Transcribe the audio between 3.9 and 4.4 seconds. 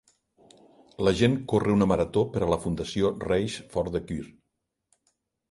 the Cure.